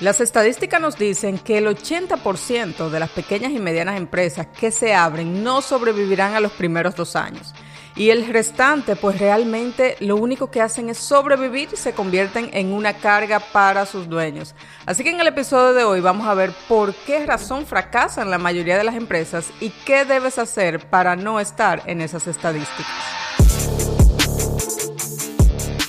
Las 0.00 0.20
estadísticas 0.20 0.80
nos 0.80 0.96
dicen 0.96 1.38
que 1.40 1.58
el 1.58 1.66
80% 1.66 2.88
de 2.88 3.00
las 3.00 3.10
pequeñas 3.10 3.50
y 3.50 3.58
medianas 3.58 3.96
empresas 3.96 4.46
que 4.46 4.70
se 4.70 4.94
abren 4.94 5.42
no 5.42 5.60
sobrevivirán 5.60 6.34
a 6.34 6.40
los 6.40 6.52
primeros 6.52 6.94
dos 6.94 7.16
años. 7.16 7.52
Y 7.96 8.10
el 8.10 8.28
restante, 8.28 8.94
pues 8.94 9.18
realmente 9.18 9.96
lo 9.98 10.14
único 10.14 10.52
que 10.52 10.62
hacen 10.62 10.88
es 10.88 10.98
sobrevivir 10.98 11.70
y 11.72 11.76
se 11.76 11.94
convierten 11.94 12.48
en 12.52 12.72
una 12.72 12.98
carga 12.98 13.40
para 13.40 13.86
sus 13.86 14.08
dueños. 14.08 14.54
Así 14.86 15.02
que 15.02 15.10
en 15.10 15.18
el 15.18 15.26
episodio 15.26 15.74
de 15.74 15.82
hoy 15.82 15.98
vamos 15.98 16.28
a 16.28 16.34
ver 16.34 16.52
por 16.68 16.94
qué 16.94 17.26
razón 17.26 17.66
fracasan 17.66 18.30
la 18.30 18.38
mayoría 18.38 18.78
de 18.78 18.84
las 18.84 18.94
empresas 18.94 19.50
y 19.58 19.70
qué 19.84 20.04
debes 20.04 20.38
hacer 20.38 20.78
para 20.88 21.16
no 21.16 21.40
estar 21.40 21.82
en 21.86 22.02
esas 22.02 22.28
estadísticas. 22.28 22.86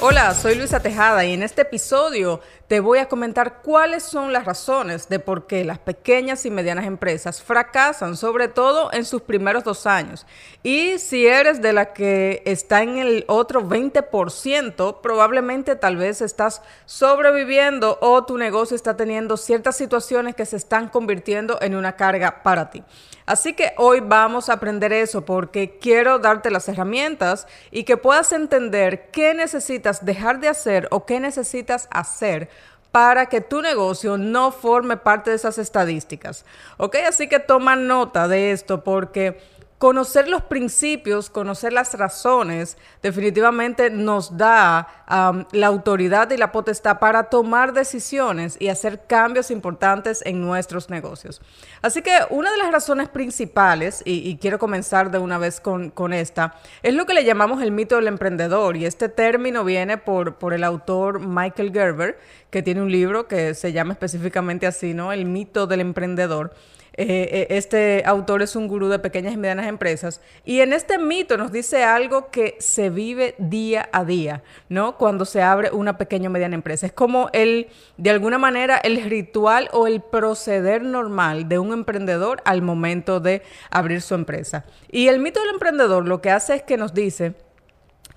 Hola, 0.01 0.33
soy 0.33 0.55
Luisa 0.55 0.79
Tejada 0.79 1.25
y 1.25 1.33
en 1.33 1.43
este 1.43 1.63
episodio 1.63 2.39
te 2.69 2.81
voy 2.81 2.99
a 2.99 3.09
comentar 3.09 3.63
cuáles 3.63 4.03
son 4.03 4.31
las 4.31 4.45
razones 4.45 5.09
de 5.09 5.17
por 5.17 5.47
qué 5.47 5.65
las 5.65 5.79
pequeñas 5.79 6.45
y 6.45 6.51
medianas 6.51 6.85
empresas 6.85 7.41
fracasan, 7.41 8.15
sobre 8.15 8.47
todo 8.47 8.93
en 8.93 9.05
sus 9.05 9.23
primeros 9.23 9.63
dos 9.63 9.87
años. 9.87 10.27
Y 10.61 10.99
si 10.99 11.25
eres 11.25 11.63
de 11.63 11.73
la 11.73 11.93
que 11.93 12.43
está 12.45 12.83
en 12.83 12.99
el 12.99 13.25
otro 13.27 13.67
20%, 13.67 15.01
probablemente 15.01 15.75
tal 15.77 15.97
vez 15.97 16.21
estás 16.21 16.61
sobreviviendo 16.85 17.97
o 18.01 18.23
tu 18.25 18.37
negocio 18.37 18.75
está 18.75 18.95
teniendo 18.95 19.35
ciertas 19.35 19.75
situaciones 19.75 20.35
que 20.35 20.45
se 20.45 20.57
están 20.57 20.89
convirtiendo 20.89 21.57
en 21.61 21.75
una 21.75 21.95
carga 21.95 22.43
para 22.43 22.69
ti. 22.69 22.83
Así 23.25 23.53
que 23.53 23.73
hoy 23.77 23.99
vamos 23.99 24.49
a 24.49 24.53
aprender 24.53 24.91
eso 24.91 25.23
porque 25.23 25.77
quiero 25.79 26.17
darte 26.17 26.49
las 26.49 26.67
herramientas 26.67 27.47
y 27.69 27.83
que 27.83 27.95
puedas 27.95 28.31
entender 28.31 29.09
qué 29.11 29.35
necesitas 29.35 30.03
dejar 30.03 30.39
de 30.39 30.47
hacer 30.47 30.87
o 30.89 31.05
qué 31.05 31.19
necesitas 31.19 31.87
hacer 31.91 32.49
para 32.91 33.27
que 33.27 33.41
tu 33.41 33.61
negocio 33.61 34.17
no 34.17 34.51
forme 34.51 34.97
parte 34.97 35.29
de 35.29 35.35
esas 35.35 35.57
estadísticas. 35.57 36.45
¿Ok? 36.77 36.95
Así 37.07 37.27
que 37.27 37.39
toma 37.39 37.75
nota 37.75 38.27
de 38.27 38.51
esto 38.51 38.83
porque 38.83 39.39
conocer 39.79 40.27
los 40.27 40.43
principios, 40.43 41.29
conocer 41.29 41.71
las 41.71 41.93
razones, 41.97 42.77
definitivamente 43.01 43.89
nos 43.89 44.37
da 44.37 45.05
la 45.51 45.67
autoridad 45.67 46.29
y 46.31 46.37
la 46.37 46.51
potestad 46.51 46.99
para 46.99 47.23
tomar 47.23 47.71
decisiones 47.71 48.57
y 48.59 48.67
hacer 48.67 49.05
cambios 49.07 49.49
importantes 49.49 50.21
en 50.25 50.41
nuestros 50.41 50.89
negocios. 50.89 51.41
Así 51.81 52.01
que 52.01 52.11
una 52.29 52.51
de 52.51 52.57
las 52.57 52.73
razones 52.73 53.07
principales, 53.07 54.03
y, 54.05 54.35
quiero 54.35 54.59
comenzar 54.59 55.11
de 55.11 55.17
una 55.17 55.37
vez 55.37 55.61
con, 55.61 56.13
esta, 56.13 56.55
es 56.83 56.93
lo 56.93 57.05
que 57.05 57.13
le 57.13 57.23
llamamos 57.23 57.63
el 57.63 57.71
mito 57.71 57.95
del 57.95 58.07
emprendedor. 58.07 58.75
Y 58.75 58.85
este 58.85 59.07
término 59.07 59.63
viene 59.63 59.97
por, 59.97 60.35
por 60.35 60.53
el 60.53 60.65
autor 60.65 61.21
Michael 61.21 61.71
Gerber, 61.71 62.19
que 62.49 62.61
tiene 62.61 62.81
un 62.81 62.91
libro 62.91 63.29
que 63.29 63.53
se 63.53 63.71
llama 63.71 63.93
específicamente 63.93 64.67
así, 64.67 64.93
¿no? 64.93 65.13
El 65.13 65.25
mito 65.25 65.67
del 65.67 65.79
emprendedor. 65.79 66.53
Eh, 67.01 67.29
eh, 67.31 67.47
este 67.51 68.03
autor 68.05 68.41
es 68.41 68.57
un 68.57 68.67
gurú 68.67 68.89
de 68.89 68.99
pequeñas 68.99 69.33
y 69.33 69.37
medianas 69.37 69.67
empresas. 69.67 70.19
Y 70.43 70.59
en 70.59 70.73
este 70.73 70.97
mito 70.97 71.37
nos 71.37 71.49
dice 71.49 71.85
algo 71.85 72.29
que 72.29 72.57
se 72.59 72.89
vive 72.89 73.35
día 73.37 73.87
a 73.93 74.03
día, 74.03 74.43
¿no? 74.67 74.97
Cuando 74.97 75.23
se 75.23 75.41
abre 75.41 75.71
una 75.71 75.97
pequeña 75.97 76.27
o 76.27 76.31
mediana 76.33 76.55
empresa. 76.55 76.87
Es 76.87 76.91
como 76.91 77.29
el, 77.31 77.69
de 77.95 78.09
alguna 78.09 78.37
manera, 78.37 78.75
el 78.75 79.01
ritual 79.01 79.69
o 79.71 79.87
el 79.87 80.01
proceder 80.01 80.83
normal 80.83 81.47
de 81.47 81.57
un 81.57 81.71
emprendedor 81.71 82.41
al 82.43 82.61
momento 82.61 83.21
de 83.21 83.43
abrir 83.71 84.01
su 84.01 84.13
empresa. 84.13 84.65
Y 84.91 85.07
el 85.07 85.19
mito 85.19 85.39
del 85.39 85.51
emprendedor 85.51 86.05
lo 86.05 86.19
que 86.19 86.31
hace 86.31 86.55
es 86.55 86.63
que 86.63 86.75
nos 86.75 86.93
dice 86.93 87.33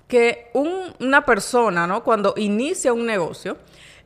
que 0.09 0.51
una 0.53 1.23
persona, 1.23 1.87
¿no? 1.87 2.03
Cuando 2.03 2.33
inicia 2.35 2.91
un 2.91 3.05
negocio, 3.05 3.55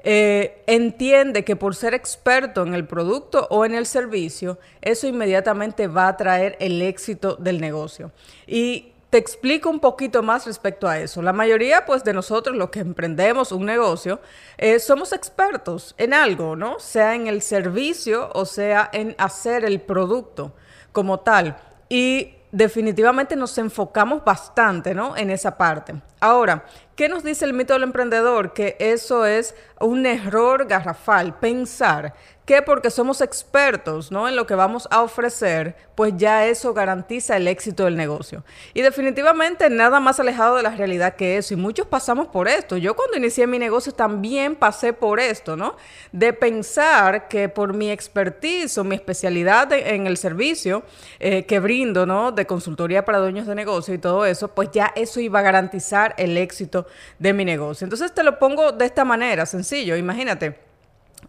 eh, 0.03 0.64
entiende 0.67 1.44
que 1.44 1.56
por 1.56 1.76
ser 1.76 1.94
experto 1.94 2.64
en 2.64 2.73
el 2.73 2.86
producto 2.88 3.48
o 3.50 3.66
en 3.66 3.76
el 3.76 3.86
servicio, 3.86 4.59
eso 4.81 5.08
inmediatamente 5.08 5.88
va 5.88 6.08
a 6.08 6.17
traer 6.17 6.56
el 6.59 6.81
éxito 6.81 7.36
del 7.36 7.59
negocio. 7.59 8.12
Y 8.45 8.94
te 9.09 9.17
explico 9.17 9.70
un 9.70 9.80
poquito 9.80 10.21
más 10.21 10.45
respecto 10.45 10.88
a 10.88 10.99
eso. 10.99 11.21
La 11.21 11.32
mayoría, 11.33 11.86
pues, 11.86 12.04
de 12.04 12.14
nosotros, 12.14 12.55
los 12.55 12.70
que 12.70 12.80
emprendemos 12.80 13.52
un 13.52 13.66
negocio, 13.66 14.20
eh, 14.58 14.80
somos 14.80 15.14
expertos 15.14 15.95
en 15.98 16.14
algo, 16.14 16.55
¿no? 16.55 16.80
Sea 16.80 17.16
en 17.16 17.27
el 17.27 17.42
servicio 17.42 18.30
o 18.33 18.45
sea 18.45 18.89
en 18.92 19.16
hacer 19.17 19.64
el 19.64 19.80
producto 19.80 20.54
como 20.92 21.21
tal. 21.21 21.58
Y 21.88 22.33
definitivamente 22.52 23.36
nos 23.36 23.58
enfocamos 23.58 24.23
bastante, 24.26 24.94
¿no? 24.94 25.16
En 25.16 25.30
esa 25.30 25.58
parte. 25.58 25.95
Ahora, 26.20 26.66
¿qué 26.97 27.08
nos 27.08 27.23
dice 27.23 27.45
el 27.45 27.53
mito 27.53 27.73
del 27.73 27.83
emprendedor? 27.83 28.52
Que 28.52 28.75
eso 28.80 29.25
es 29.25 29.55
un 29.80 30.05
error 30.05 30.65
garrafal, 30.65 31.37
pensar 31.39 32.15
que 32.47 32.61
porque 32.61 32.89
somos 32.89 33.19
expertos 33.19 34.09
¿no? 34.09 34.30
en 34.30 34.37
lo 34.37 34.47
que 34.47 34.55
vamos 34.55 34.87
a 34.89 35.02
ofrecer, 35.02 35.75
pues 35.95 36.13
ya 36.15 36.45
eso 36.45 36.73
garantiza 36.73 37.35
el 37.35 37.45
éxito 37.45 37.83
del 37.83 37.97
negocio. 37.97 38.45
Y 38.73 38.83
definitivamente 38.83 39.69
nada 39.69 39.99
más 39.99 40.21
alejado 40.21 40.55
de 40.55 40.63
la 40.63 40.69
realidad 40.69 41.15
que 41.15 41.37
eso. 41.37 41.53
Y 41.53 41.58
muchos 41.58 41.87
pasamos 41.87 42.27
por 42.30 42.47
esto. 42.47 42.77
Yo 42.77 42.95
cuando 42.95 43.17
inicié 43.17 43.47
mi 43.47 43.59
negocio 43.59 43.91
también 43.91 44.55
pasé 44.55 44.93
por 44.93 45.19
esto, 45.19 45.58
¿no? 45.58 45.75
De 46.14 46.31
pensar 46.31 47.27
que 47.27 47.49
por 47.49 47.73
mi 47.73 47.91
expertise 47.91 48.77
o 48.77 48.85
mi 48.85 48.95
especialidad 48.95 49.73
en 49.73 50.08
el 50.08 50.15
servicio 50.15 50.83
eh, 51.19 51.45
que 51.45 51.59
brindo, 51.59 52.05
¿no? 52.05 52.31
De 52.31 52.47
consultoría 52.47 53.03
para 53.03 53.17
dueños 53.17 53.45
de 53.45 53.55
negocio 53.55 53.93
y 53.93 53.97
todo 53.97 54.25
eso, 54.25 54.47
pues 54.47 54.69
ya 54.71 54.93
eso 54.95 55.19
iba 55.19 55.39
a 55.39 55.41
garantizar 55.43 56.15
el 56.17 56.37
éxito 56.37 56.86
de 57.20 57.33
mi 57.33 57.45
negocio. 57.45 57.86
Entonces 57.86 58.14
te 58.14 58.23
lo 58.23 58.39
pongo 58.39 58.71
de 58.71 58.86
esta 58.86 59.05
manera, 59.05 59.45
sencillo. 59.45 59.95
Imagínate 59.95 60.59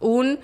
un, 0.01 0.39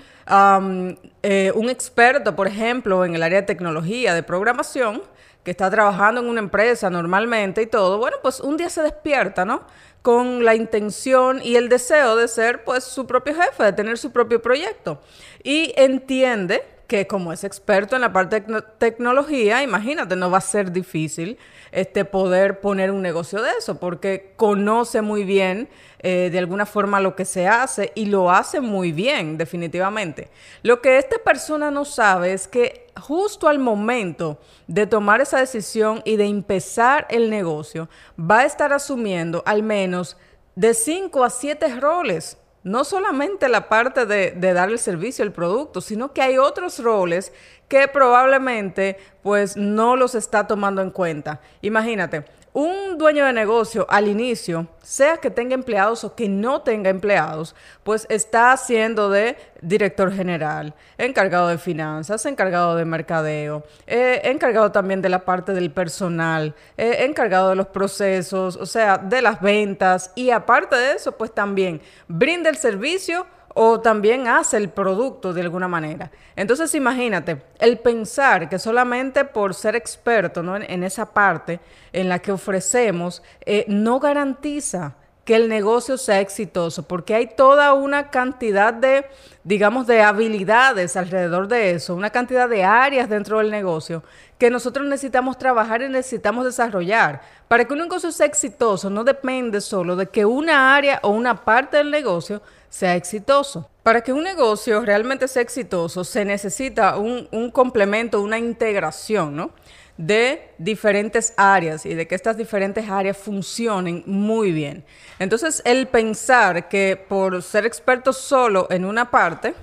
eh, 1.23 1.53
un 1.55 1.71
experto, 1.71 2.35
por 2.35 2.47
ejemplo, 2.47 3.05
en 3.05 3.15
el 3.15 3.23
área 3.23 3.41
de 3.41 3.47
tecnología, 3.47 4.15
de 4.15 4.23
programación, 4.23 5.03
que 5.43 5.51
está 5.51 5.71
trabajando 5.71 6.23
en 6.23 6.29
una 6.29 6.41
empresa 6.41 6.89
normalmente 6.89 7.61
y 7.63 7.67
todo, 7.67 7.99
bueno, 7.99 8.17
pues 8.23 8.41
un 8.41 8.57
día 8.57 8.71
se 8.71 8.83
despierta, 8.83 9.45
¿no? 9.45 9.63
Con 10.01 10.45
la 10.45 10.55
intención 10.55 11.41
y 11.43 11.57
el 11.57 11.69
deseo 11.69 12.17
de 12.17 12.29
ser, 12.29 12.65
pues, 12.65 12.85
su 12.85 13.07
propio 13.07 13.35
jefe, 13.35 13.63
de 13.63 13.73
tener 13.73 13.99
su 13.99 14.11
propio 14.11 14.41
proyecto. 14.41 15.01
Y 15.43 15.75
entiende 15.77 16.63
que 16.87 17.07
como 17.07 17.33
es 17.33 17.45
experto 17.45 17.97
en 17.97 18.03
la 18.03 18.13
parte 18.13 18.41
de 18.41 18.63
tecnología, 18.79 19.63
imagínate, 19.63 20.17
no 20.17 20.31
va 20.31 20.39
a 20.39 20.43
ser 20.43 20.73
difícil 20.73 21.39
este, 21.73 22.05
poder 22.05 22.61
poner 22.61 22.91
un 22.91 23.03
negocio 23.03 23.43
de 23.43 23.51
eso, 23.59 23.81
porque 23.81 24.33
conoce 24.37 25.01
muy 25.03 25.25
bien 25.25 25.69
eh, 26.01 26.29
de 26.31 26.39
alguna 26.39 26.67
forma 26.67 27.01
lo 27.01 27.17
que 27.17 27.25
se 27.25 27.49
hace 27.49 27.93
y 27.95 28.07
lo 28.07 28.31
hace 28.31 28.61
muy 28.61 28.93
bien, 28.93 29.39
definitivamente. 29.39 30.29
Lo 30.63 30.83
que 30.83 30.99
esta 30.99 31.19
persona 31.19 31.71
no 31.71 31.85
sabe 31.85 32.33
es 32.33 32.47
que 32.47 32.87
justo 33.01 33.49
al 33.49 33.59
momento 33.59 34.39
de 34.67 34.87
tomar 34.87 35.21
esa 35.21 35.39
decisión 35.39 36.03
y 36.05 36.17
de 36.17 36.27
empezar 36.27 37.07
el 37.11 37.31
negocio, 37.31 37.89
va 38.19 38.41
a 38.41 38.45
estar 38.45 38.73
asumiendo 38.73 39.43
al 39.47 39.63
menos 39.63 40.17
de 40.55 40.75
5 40.75 41.25
a 41.25 41.31
7 41.31 41.81
roles 41.81 42.39
no 42.65 42.83
solamente 42.85 43.49
la 43.49 43.69
parte 43.69 44.07
de, 44.07 44.33
dar 44.55 44.71
el 44.71 44.79
servicio, 44.79 45.23
el 45.23 45.33
producto, 45.33 45.81
sino 45.81 46.13
que 46.13 46.23
hay 46.23 46.39
otros 46.39 46.79
roles 46.79 47.33
que 47.69 47.87
probablemente 47.89 48.99
pues 49.23 49.57
no 49.57 49.97
los 49.97 50.15
está 50.15 50.47
tomando 50.47 50.83
en 50.83 50.91
cuenta. 50.91 51.41
Imagínate, 51.61 52.25
un 52.55 52.99
dueño 52.99 53.27
de 53.27 53.33
negocio 53.33 53.85
al 53.91 54.07
inicio, 54.07 54.69
sea 54.81 55.17
que 55.17 55.29
tenga 55.29 55.55
empleados 55.55 56.05
o 56.05 56.15
que 56.15 56.29
no 56.29 56.63
tenga 56.63 56.89
empleados, 56.89 57.57
pues 57.83 58.07
está 58.09 58.53
haciendo 58.53 59.11
de 59.11 59.37
director 59.61 60.13
general, 60.13 60.73
encargado 60.97 61.49
de 61.49 61.59
finanzas, 61.59 62.25
encargado 62.27 62.77
de 62.77 62.85
mercadeo, 62.85 63.65
eh, 63.89 64.21
encargado 64.25 64.71
también 64.71 65.03
de 65.03 65.09
la 65.09 65.25
parte 65.25 65.53
del 65.53 65.73
personal, 65.73 66.55
eh, 66.77 66.99
encargado 67.01 67.51
de 67.51 67.57
los 67.57 67.67
procesos, 67.67 68.55
o 68.55 68.67
sea, 68.67 68.99
de 68.99 69.21
las 69.21 69.41
ventas 69.41 70.13
y 70.15 70.31
aparte 70.31 70.77
de 70.77 70.93
eso, 70.93 71.11
pues 71.11 71.35
también 71.35 71.83
brinda 72.07 72.51
el 72.51 72.57
servicio 72.57 73.27
o 73.55 73.81
también 73.81 74.27
hace 74.27 74.57
el 74.57 74.69
producto 74.69 75.33
de 75.33 75.41
alguna 75.41 75.69
manera. 75.69 76.11
Entonces 76.37 76.75
imagínate, 76.75 77.41
el 77.61 77.79
pensar 77.79 78.49
que 78.49 78.59
solamente 78.59 79.25
por 79.25 79.55
ser 79.55 79.77
experto 79.77 80.41
en, 80.57 80.83
esa 80.83 81.13
parte 81.13 81.61
en 81.93 82.09
la 82.09 82.19
que 82.19 82.33
ofrecemos, 82.33 83.23
eh, 83.47 83.65
no 83.69 84.01
garantiza 84.01 84.97
que 85.25 85.37
el 85.37 85.49
negocio 85.49 85.97
sea 85.97 86.21
exitoso, 86.21 86.83
porque 86.83 87.15
hay 87.15 87.27
toda 87.27 87.73
una 87.73 88.11
cantidad 88.11 88.75
de, 88.75 89.07
digamos, 89.43 89.87
de 89.87 90.03
habilidades 90.03 90.97
alrededor 90.97 91.49
de 91.49 91.73
eso, 91.73 91.95
una 91.95 92.11
cantidad 92.11 92.49
de 92.49 92.65
áreas 92.65 93.09
dentro 93.09 93.39
del 93.39 93.51
negocio 93.51 94.03
que 94.39 94.51
nosotros 94.51 94.87
necesitamos 94.87 95.39
trabajar 95.39 95.83
y 95.83 95.89
necesitamos 95.89 96.45
desarrollar. 96.45 97.23
Para 97.49 97.65
que 97.65 97.73
un 97.73 97.79
negocio 97.79 98.11
sea 98.13 98.27
exitoso, 98.27 98.91
no 98.91 99.05
depende 99.05 99.61
solo 99.61 99.97
de 99.97 100.07
que 100.09 100.25
una 100.25 100.75
área 100.75 101.01
o 101.03 101.11
una 101.11 101.45
parte 101.45 101.79
del 101.79 101.91
negocio 101.91 102.43
sea 102.69 102.97
exitoso. 102.97 103.71
Para 103.83 104.03
que 104.03 104.13
un 104.13 104.25
negocio 104.25 104.81
realmente 104.81 105.29
sea 105.29 105.43
exitoso, 105.43 106.05
se 106.05 106.25
necesita 106.25 106.97
un, 106.99 107.29
un 107.31 107.51
complemento, 107.51 108.21
una 108.21 108.39
integración, 108.39 109.37
¿no? 109.37 109.53
De 109.97 110.51
diferentes 110.59 111.33
áreas 111.37 111.87
y 111.87 111.95
de 111.95 112.07
que 112.07 112.15
estas 112.15 112.37
diferentes 112.37 112.89
áreas 112.89 113.17
funcionen 113.17 114.03
muy 114.07 114.53
bien. 114.53 114.85
Entonces, 115.19 115.63
el 115.65 115.87
pensar 115.87 116.69
que 116.69 116.97
por 117.09 117.43
ser 117.43 117.65
experto 117.65 118.13
solo 118.13 118.67
en 118.71 118.85
una 118.85 119.11
parte, 119.11 119.55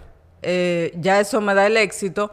eh, 0.42 0.94
ya 0.96 1.20
eso 1.20 1.42
me 1.42 1.54
da 1.54 1.68
el 1.68 1.78
éxito, 1.78 2.32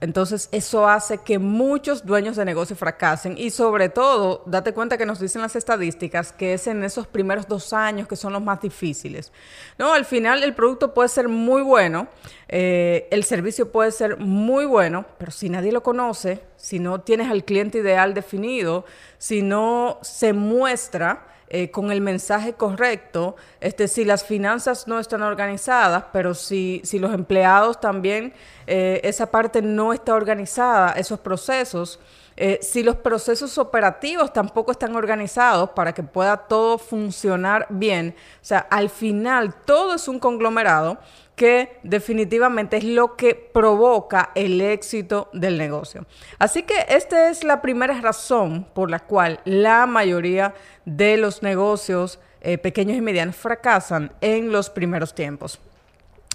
entonces, 0.00 0.48
eso 0.52 0.88
hace 0.88 1.18
que 1.18 1.38
muchos 1.38 2.06
dueños 2.06 2.36
de 2.36 2.44
negocio 2.44 2.76
fracasen 2.76 3.36
y 3.36 3.50
sobre 3.50 3.88
todo, 3.88 4.42
date 4.46 4.72
cuenta 4.72 4.96
que 4.96 5.06
nos 5.06 5.18
dicen 5.18 5.42
las 5.42 5.56
estadísticas 5.56 6.32
que 6.32 6.54
es 6.54 6.68
en 6.68 6.84
esos 6.84 7.08
primeros 7.08 7.48
dos 7.48 7.72
años 7.72 8.06
que 8.06 8.14
son 8.14 8.32
los 8.32 8.42
más 8.42 8.60
difíciles. 8.60 9.32
No, 9.76 9.92
al 9.92 10.04
final 10.04 10.44
el 10.44 10.54
producto 10.54 10.94
puede 10.94 11.08
ser 11.08 11.28
muy 11.28 11.62
bueno, 11.62 12.06
eh, 12.48 13.08
el 13.10 13.24
servicio 13.24 13.72
puede 13.72 13.90
ser 13.90 14.18
muy 14.18 14.66
bueno, 14.66 15.04
pero 15.18 15.32
si 15.32 15.48
nadie 15.48 15.72
lo 15.72 15.82
conoce, 15.82 16.42
si 16.56 16.78
no 16.78 17.00
tienes 17.00 17.28
al 17.28 17.44
cliente 17.44 17.78
ideal 17.78 18.14
definido, 18.14 18.84
si 19.18 19.42
no 19.42 19.98
se 20.02 20.32
muestra, 20.32 21.26
eh, 21.50 21.70
con 21.70 21.90
el 21.90 22.00
mensaje 22.00 22.52
correcto, 22.52 23.36
este, 23.60 23.88
si 23.88 24.04
las 24.04 24.24
finanzas 24.24 24.86
no 24.86 24.98
están 24.98 25.22
organizadas, 25.22 26.04
pero 26.12 26.34
si, 26.34 26.82
si 26.84 26.98
los 26.98 27.14
empleados 27.14 27.80
también, 27.80 28.34
eh, 28.66 29.00
esa 29.02 29.30
parte 29.30 29.62
no 29.62 29.92
está 29.92 30.14
organizada, 30.14 30.92
esos 30.92 31.20
procesos, 31.20 32.00
eh, 32.40 32.60
si 32.62 32.84
los 32.84 32.94
procesos 32.94 33.58
operativos 33.58 34.32
tampoco 34.32 34.70
están 34.70 34.94
organizados 34.94 35.70
para 35.70 35.92
que 35.92 36.04
pueda 36.04 36.36
todo 36.36 36.78
funcionar 36.78 37.66
bien, 37.68 38.14
o 38.40 38.44
sea, 38.44 38.60
al 38.70 38.90
final 38.90 39.56
todo 39.64 39.96
es 39.96 40.06
un 40.06 40.20
conglomerado 40.20 40.98
que 41.34 41.80
definitivamente 41.82 42.76
es 42.76 42.84
lo 42.84 43.16
que 43.16 43.34
provoca 43.34 44.30
el 44.36 44.60
éxito 44.60 45.28
del 45.32 45.58
negocio. 45.58 46.06
Así 46.38 46.62
que 46.62 46.86
esta 46.88 47.28
es 47.28 47.42
la 47.42 47.60
primera 47.60 48.00
razón 48.00 48.68
por 48.72 48.88
la 48.88 49.00
cual 49.00 49.40
la 49.44 49.86
mayoría 49.86 50.54
de 50.84 51.16
los 51.16 51.42
negocios 51.42 52.20
eh, 52.40 52.56
pequeños 52.56 52.96
y 52.96 53.00
medianos 53.00 53.34
fracasan 53.34 54.12
en 54.20 54.52
los 54.52 54.70
primeros 54.70 55.12
tiempos. 55.12 55.58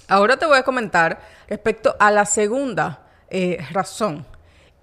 Ahora 0.06 0.36
te 0.36 0.44
voy 0.44 0.58
a 0.58 0.64
comentar 0.64 1.18
respecto 1.48 1.96
a 1.98 2.10
la 2.10 2.26
segunda 2.26 3.00
eh, 3.30 3.56
razón 3.72 4.26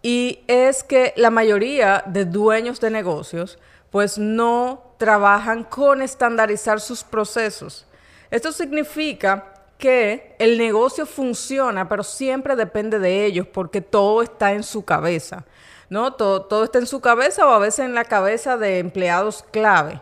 y 0.01 0.39
es 0.47 0.83
que 0.83 1.13
la 1.15 1.29
mayoría 1.29 2.03
de 2.07 2.25
dueños 2.25 2.79
de 2.79 2.89
negocios 2.89 3.59
pues 3.91 4.17
no 4.17 4.93
trabajan 4.97 5.63
con 5.63 6.01
estandarizar 6.01 6.79
sus 6.79 7.03
procesos. 7.03 7.85
Esto 8.29 8.51
significa 8.51 9.53
que 9.77 10.35
el 10.39 10.57
negocio 10.57 11.05
funciona, 11.05 11.89
pero 11.89 12.03
siempre 12.03 12.55
depende 12.55 12.99
de 12.99 13.25
ellos 13.25 13.47
porque 13.47 13.81
todo 13.81 14.21
está 14.21 14.53
en 14.53 14.63
su 14.63 14.85
cabeza, 14.85 15.43
¿no? 15.89 16.13
Todo, 16.13 16.43
todo 16.43 16.63
está 16.63 16.79
en 16.79 16.87
su 16.87 17.01
cabeza 17.01 17.45
o 17.47 17.51
a 17.51 17.59
veces 17.59 17.85
en 17.85 17.95
la 17.95 18.05
cabeza 18.05 18.57
de 18.57 18.79
empleados 18.79 19.43
clave. 19.51 19.99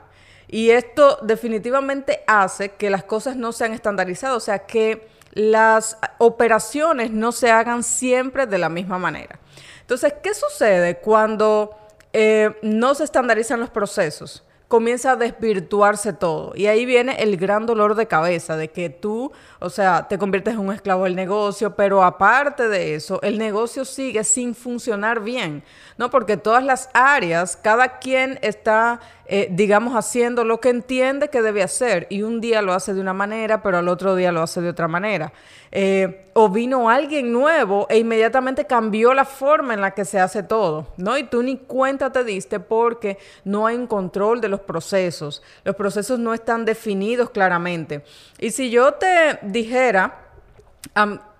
Y 0.47 0.71
esto 0.71 1.19
definitivamente 1.21 2.23
hace 2.27 2.69
que 2.71 2.89
las 2.89 3.03
cosas 3.03 3.35
no 3.35 3.51
sean 3.51 3.73
estandarizadas, 3.73 4.35
o 4.35 4.39
sea, 4.39 4.59
que 4.59 5.07
las 5.31 5.97
operaciones 6.17 7.11
no 7.11 7.31
se 7.31 7.51
hagan 7.51 7.83
siempre 7.83 8.45
de 8.47 8.57
la 8.57 8.69
misma 8.69 8.97
manera. 8.97 9.39
Entonces, 9.89 10.13
¿qué 10.21 10.35
sucede 10.35 10.99
cuando 10.99 11.75
eh, 12.13 12.55
no 12.61 12.93
se 12.93 13.05
estandarizan 13.05 13.59
los 13.59 13.71
procesos? 13.71 14.43
comienza 14.69 15.13
a 15.13 15.15
desvirtuarse 15.15 16.13
todo. 16.13 16.53
Y 16.55 16.67
ahí 16.67 16.85
viene 16.85 17.23
el 17.23 17.37
gran 17.37 17.65
dolor 17.65 17.95
de 17.95 18.05
cabeza 18.05 18.55
de 18.55 18.69
que 18.69 18.91
tú, 18.91 19.31
o 19.59 19.69
sea, 19.71 20.07
te 20.07 20.19
conviertes 20.19 20.53
en 20.53 20.59
un 20.59 20.71
esclavo 20.71 21.05
del 21.05 21.15
negocio, 21.15 21.75
pero 21.75 22.03
aparte 22.03 22.69
de 22.69 22.93
eso, 22.93 23.19
el 23.23 23.39
negocio 23.39 23.83
sigue 23.83 24.23
sin 24.23 24.53
funcionar 24.53 25.21
bien, 25.21 25.63
¿no? 25.97 26.11
Porque 26.11 26.37
todas 26.37 26.63
las 26.63 26.91
áreas, 26.93 27.57
cada 27.57 27.97
quien 27.97 28.37
está 28.43 28.99
eh, 29.31 29.47
digamos, 29.51 29.93
haciendo 29.93 30.43
lo 30.43 30.59
que 30.59 30.69
entiende 30.69 31.29
que 31.29 31.43
debe 31.43 31.61
hacer 31.61 32.07
y 32.09 32.23
un 32.23 32.41
día 32.41 32.63
lo 32.63 32.73
hace 32.73 32.95
de 32.95 32.99
una 32.99 33.13
manera, 33.13 33.61
pero 33.61 33.77
al 33.77 33.87
otro 33.87 34.15
día 34.15 34.31
lo 34.31 34.41
hace 34.41 34.59
de 34.59 34.69
otra 34.69 34.87
manera. 34.87 35.31
Eh, 35.71 36.25
o 36.33 36.49
vino 36.49 36.89
alguien 36.89 37.31
nuevo 37.31 37.85
e 37.91 37.99
inmediatamente 37.99 38.65
cambió 38.65 39.13
la 39.13 39.25
forma 39.25 39.75
en 39.75 39.81
la 39.81 39.91
que 39.91 40.03
se 40.03 40.19
hace 40.19 40.41
todo, 40.41 40.87
¿no? 40.97 41.15
Y 41.15 41.25
tú 41.25 41.43
ni 41.43 41.57
cuenta 41.57 42.11
te 42.11 42.23
diste 42.23 42.59
porque 42.59 43.19
no 43.43 43.67
hay 43.67 43.75
un 43.75 43.85
control 43.85 44.41
de 44.41 44.49
los 44.49 44.61
procesos. 44.61 45.43
Los 45.63 45.75
procesos 45.75 46.17
no 46.17 46.33
están 46.33 46.65
definidos 46.65 47.29
claramente. 47.29 48.03
Y 48.39 48.49
si 48.49 48.71
yo 48.71 48.95
te 48.95 49.37
dijera... 49.43 50.25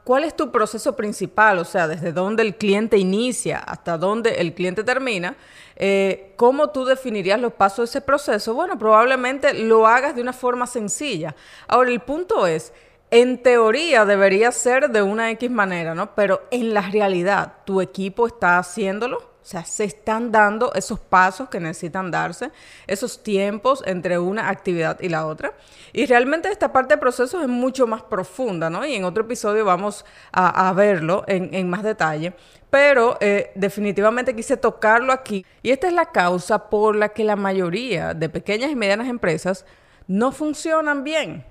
¿Cuál 0.10 0.24
es 0.24 0.36
tu 0.36 0.50
proceso 0.52 0.96
principal? 0.96 1.60
O 1.60 1.66
sea, 1.66 1.88
desde 1.88 2.12
dónde 2.12 2.42
el 2.42 2.56
cliente 2.56 2.98
inicia 2.98 3.60
hasta 3.60 3.96
dónde 3.96 4.32
el 4.42 4.56
cliente 4.56 4.84
termina. 4.84 5.36
Eh, 5.76 6.34
¿Cómo 6.36 6.72
tú 6.72 6.84
definirías 6.84 7.40
los 7.40 7.54
pasos 7.54 7.78
de 7.78 7.84
ese 7.84 8.02
proceso? 8.02 8.56
Bueno, 8.56 8.76
probablemente 8.80 9.54
lo 9.54 9.86
hagas 9.86 10.16
de 10.16 10.24
una 10.24 10.34
forma 10.34 10.66
sencilla. 10.66 11.36
Ahora, 11.68 11.92
el 11.92 12.00
punto 12.00 12.48
es, 12.48 12.74
en 13.12 13.44
teoría 13.44 14.04
debería 14.04 14.52
ser 14.52 14.90
de 14.90 15.04
una 15.04 15.30
X 15.30 15.52
manera, 15.52 15.94
¿no? 15.94 16.16
Pero 16.16 16.42
en 16.50 16.74
la 16.74 16.82
realidad, 16.82 17.58
¿tu 17.64 17.80
equipo 17.80 18.26
está 18.26 18.58
haciéndolo? 18.58 19.29
O 19.50 19.52
sea, 19.52 19.66
se 19.66 19.84
están 19.84 20.32
dando 20.32 20.72
esos 20.76 21.00
pasos 21.00 21.50
que 21.50 21.60
necesitan 21.60 22.12
darse, 22.12 22.52
esos 22.86 23.24
tiempos 23.24 23.82
entre 23.88 24.20
una 24.20 24.48
actividad 24.48 25.00
y 25.02 25.10
la 25.10 25.26
otra. 25.26 25.54
Y 25.92 26.06
realmente 26.06 26.52
esta 26.52 26.72
parte 26.72 26.94
del 26.94 27.00
proceso 27.00 27.42
es 27.42 27.48
mucho 27.48 27.88
más 27.88 28.04
profunda, 28.04 28.70
¿no? 28.70 28.86
Y 28.86 28.94
en 28.94 29.06
otro 29.06 29.24
episodio 29.24 29.66
vamos 29.66 30.06
a, 30.32 30.72
verlo 30.74 31.24
en, 31.26 31.68
más 31.68 31.82
detalle. 31.82 32.34
Pero 32.70 33.18
eh, 33.22 33.52
definitivamente 33.56 34.36
quise 34.36 34.56
tocarlo 34.56 35.12
aquí. 35.12 35.44
Y 35.64 35.72
esta 35.72 35.88
es 35.88 35.94
la 35.94 36.12
causa 36.12 36.70
por 36.70 36.96
la 36.96 37.10
que 37.10 37.24
la 37.24 37.36
mayoría 37.36 38.14
de 38.14 38.30
pequeñas 38.30 38.70
y 38.70 38.76
medianas 38.76 39.08
empresas 39.08 39.66
no 40.06 40.32
funcionan 40.32 41.04
bien. 41.04 41.44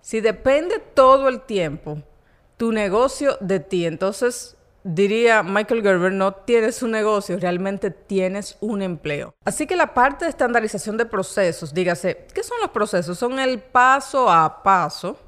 Si 0.00 0.20
depende 0.20 0.80
todo 0.80 1.28
el 1.28 1.42
tiempo 1.42 1.98
tu 2.56 2.72
negocio 2.72 3.38
de 3.40 3.60
ti, 3.60 3.86
entonces 3.86 4.55
diría 4.86 5.42
Michael 5.42 5.82
Gerber, 5.82 6.12
no 6.12 6.32
tienes 6.32 6.82
un 6.82 6.92
negocio, 6.92 7.38
realmente 7.38 7.90
tienes 7.90 8.56
un 8.60 8.82
empleo. 8.82 9.34
Así 9.44 9.66
que 9.66 9.74
la 9.74 9.92
parte 9.92 10.24
de 10.24 10.30
estandarización 10.30 10.96
de 10.96 11.06
procesos, 11.06 11.74
dígase, 11.74 12.26
¿qué 12.32 12.42
son 12.42 12.58
los 12.60 12.70
procesos? 12.70 13.18
Son 13.18 13.38
el 13.40 13.58
paso 13.58 14.30
a 14.30 14.62
paso, 14.62 15.18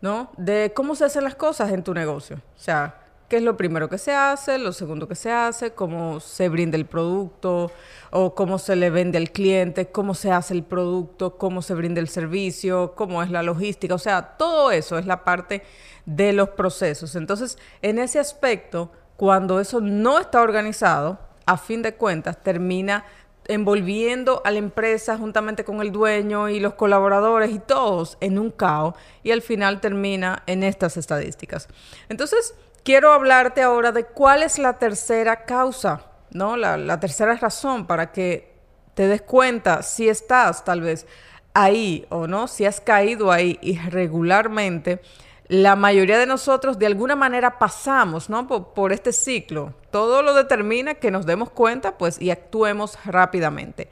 ¿no? 0.00 0.30
De 0.38 0.72
cómo 0.74 0.94
se 0.94 1.04
hacen 1.04 1.24
las 1.24 1.34
cosas 1.34 1.70
en 1.72 1.82
tu 1.82 1.92
negocio. 1.92 2.36
O 2.36 2.58
sea, 2.58 3.02
qué 3.28 3.36
es 3.36 3.42
lo 3.42 3.56
primero 3.56 3.88
que 3.88 3.98
se 3.98 4.14
hace, 4.14 4.56
lo 4.56 4.72
segundo 4.72 5.08
que 5.08 5.14
se 5.14 5.30
hace, 5.30 5.72
cómo 5.72 6.20
se 6.20 6.48
brinda 6.48 6.76
el 6.76 6.86
producto 6.86 7.70
o 8.10 8.34
cómo 8.34 8.58
se 8.58 8.76
le 8.76 8.88
vende 8.88 9.18
al 9.18 9.30
cliente, 9.30 9.90
cómo 9.90 10.14
se 10.14 10.30
hace 10.30 10.54
el 10.54 10.62
producto, 10.62 11.36
cómo 11.36 11.60
se 11.60 11.74
brinda 11.74 12.00
el 12.00 12.08
servicio, 12.08 12.94
cómo 12.94 13.22
es 13.22 13.30
la 13.30 13.42
logística, 13.42 13.94
o 13.94 13.98
sea, 13.98 14.36
todo 14.38 14.70
eso 14.70 14.96
es 14.96 15.06
la 15.06 15.24
parte 15.24 15.62
de 16.06 16.32
los 16.32 16.50
procesos. 16.50 17.14
Entonces, 17.16 17.58
en 17.82 17.98
ese 17.98 18.18
aspecto, 18.18 18.90
cuando 19.16 19.60
eso 19.60 19.80
no 19.80 20.18
está 20.18 20.40
organizado, 20.40 21.18
a 21.44 21.56
fin 21.56 21.82
de 21.82 21.94
cuentas 21.94 22.42
termina 22.42 23.04
envolviendo 23.48 24.42
a 24.44 24.50
la 24.50 24.58
empresa 24.58 25.16
juntamente 25.16 25.64
con 25.64 25.80
el 25.80 25.92
dueño 25.92 26.48
y 26.48 26.60
los 26.60 26.74
colaboradores 26.74 27.50
y 27.50 27.58
todos 27.58 28.18
en 28.20 28.38
un 28.38 28.50
caos 28.50 28.94
y 29.22 29.30
al 29.30 29.42
final 29.42 29.80
termina 29.80 30.42
en 30.46 30.62
estas 30.62 30.96
estadísticas. 30.96 31.68
Entonces, 32.08 32.54
quiero 32.82 33.12
hablarte 33.12 33.62
ahora 33.62 33.92
de 33.92 34.04
cuál 34.04 34.42
es 34.42 34.58
la 34.58 34.78
tercera 34.78 35.44
causa, 35.44 36.06
¿no? 36.30 36.56
La, 36.56 37.00
tercera 37.00 37.34
razón 37.34 37.86
para 37.86 38.12
que 38.12 38.54
te 38.94 39.08
des 39.08 39.22
cuenta 39.22 39.82
si 39.82 40.08
estás 40.08 40.64
tal 40.64 40.80
vez 40.80 41.06
ahí 41.54 42.06
o 42.10 42.26
no, 42.26 42.48
si 42.48 42.64
has 42.64 42.80
caído 42.80 43.30
ahí 43.30 43.58
irregularmente. 43.62 45.00
La 45.48 45.76
mayoría 45.76 46.18
de 46.18 46.26
nosotros 46.26 46.78
de 46.78 46.86
alguna 46.86 47.14
manera 47.14 47.58
pasamos, 47.58 48.28
¿no? 48.28 48.46
Por, 48.48 48.92
este 48.92 49.12
ciclo. 49.12 49.74
Todo 49.92 50.22
lo 50.22 50.34
determina 50.34 50.94
que 50.94 51.12
nos 51.12 51.24
demos 51.24 51.50
cuenta, 51.50 51.96
pues, 51.98 52.20
y 52.20 52.30
actuemos 52.30 52.98
rápidamente. 53.04 53.88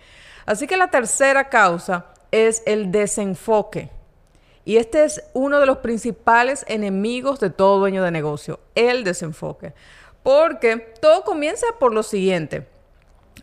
Así 0.46 0.66
que 0.66 0.76
la 0.76 0.90
tercera 0.90 1.48
causa 1.48 2.06
es 2.32 2.62
el 2.66 2.90
desenfoque. 2.90 3.90
Y 4.64 4.78
este 4.78 5.04
es 5.04 5.22
uno 5.32 5.60
de 5.60 5.66
los 5.66 5.78
principales 5.78 6.64
enemigos 6.68 7.38
de 7.38 7.50
todo 7.50 7.78
dueño 7.78 8.02
de 8.02 8.10
negocio, 8.10 8.58
el 8.74 9.04
desenfoque. 9.04 9.74
Porque 10.24 10.78
todo 11.00 11.22
comienza 11.22 11.66
por 11.78 11.94
lo 11.94 12.02
siguiente. 12.02 12.66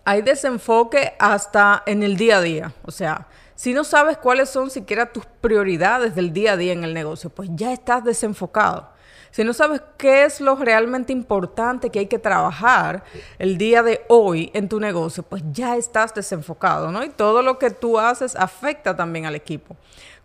Hay 0.04 0.22
desenfoque 0.22 1.14
hasta 1.20 1.84
en 1.86 2.04
el 2.04 2.18
día 2.18 2.38
a 2.38 2.42
día. 2.42 2.74
O 2.84 2.92
sea, 2.92 3.28
si 3.62 3.76
no 3.76 3.84
sabes 3.84 4.18
cuáles 4.18 4.50
son 4.50 4.72
siquiera 4.72 5.14
tus 5.14 5.24
prioridades 5.40 6.16
del 6.16 6.34
día 6.34 6.54
a 6.54 6.58
día 6.58 6.74
en 6.74 6.84
el 6.84 6.96
negocio, 6.96 7.30
pues 7.30 7.48
ya 7.54 7.72
estás 7.72 8.04
desenfocado. 8.04 8.90
Si 9.30 9.44
no 9.44 9.54
sabes 9.54 9.84
qué 10.00 10.24
es 10.24 10.42
lo 10.42 10.56
realmente 10.56 11.14
importante 11.14 11.92
que 11.92 12.00
hay 12.00 12.08
que 12.08 12.18
trabajar 12.18 13.04
el 13.38 13.60
día 13.60 13.84
de 13.84 14.04
hoy 14.08 14.50
en 14.56 14.68
tu 14.68 14.80
negocio, 14.80 15.22
pues 15.22 15.44
ya 15.52 15.78
estás 15.78 16.16
desenfocado, 16.16 16.92
¿no? 16.92 17.04
Y 17.04 17.10
todo 17.10 17.44
lo 17.44 17.60
que 17.60 17.70
tú 17.70 18.00
haces 18.00 18.36
afecta 18.36 18.96
también 18.96 19.28
al 19.28 19.36
equipo. 19.36 19.76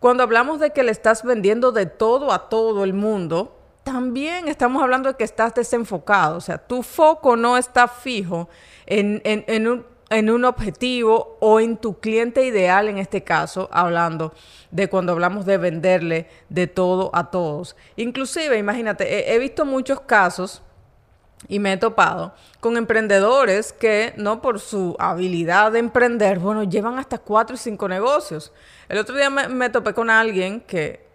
Cuando 0.01 0.23
hablamos 0.23 0.59
de 0.59 0.71
que 0.71 0.83
le 0.83 0.93
estás 0.93 1.23
vendiendo 1.23 1.73
de 1.73 1.85
todo 1.85 2.33
a 2.33 2.49
todo 2.49 2.85
el 2.85 2.95
mundo, 2.95 3.61
también 3.85 4.49
estamos 4.49 4.83
hablando 4.83 5.11
de 5.11 5.17
que 5.19 5.25
estás 5.25 5.55
desenfocado, 5.55 6.39
o 6.39 6.41
sea, 6.41 6.57
tu 6.57 6.83
foco 6.83 7.37
no 7.37 7.59
está 7.59 7.87
fijo 7.87 8.49
en, 8.87 9.21
en 9.25 9.69
un 9.69 9.96
objetivo 10.45 11.37
o 11.41 11.61
en 11.61 11.77
tu 11.77 11.99
cliente 11.99 12.45
ideal, 12.45 12.89
en 12.89 12.99
este 12.99 13.23
caso, 13.23 13.69
hablando 13.73 14.33
de 14.71 14.89
cuando 14.89 15.13
hablamos 15.13 15.47
de 15.47 15.59
venderle 15.59 16.29
de 16.49 16.67
todo 16.67 17.11
a 17.15 17.31
todos. 17.31 17.77
Inclusive, 17.97 18.59
imagínate, 18.59 19.33
he, 19.35 19.39
visto 19.39 19.65
muchos 19.65 20.01
casos 20.01 20.63
y 21.49 21.59
me 21.59 21.73
he 21.73 21.77
topado 21.77 22.35
con 22.61 22.77
emprendedores 22.77 23.73
que, 23.73 24.13
no 24.17 24.41
por 24.41 24.61
su 24.61 24.97
habilidad 24.99 25.73
de 25.73 25.81
emprender, 25.81 26.39
bueno, 26.39 26.65
llevan 26.65 26.99
hasta 26.99 27.19
cuatro 27.19 27.55
y 27.55 27.59
cinco 27.59 27.89
negocios. 27.89 28.53
El 28.89 28.99
otro 28.99 29.17
día 29.17 29.31
me, 29.31 29.71
topé 29.71 29.93
con 29.93 30.11
alguien 30.11 30.61
que 30.61 31.07